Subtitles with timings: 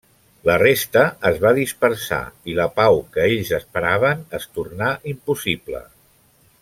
[0.49, 2.19] La resta es va dispersar
[2.53, 5.85] i la pau que ells esperaven es tornà impossible.